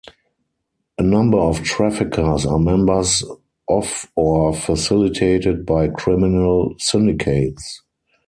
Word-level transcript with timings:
A 0.97 1.03
number 1.03 1.37
of 1.37 1.61
traffickers 1.61 2.43
are 2.43 2.57
members 2.57 3.23
of 3.69 4.07
or 4.15 4.51
facilitated 4.51 5.63
by 5.63 5.89
criminal 5.89 6.73
syndicates. 6.79 7.83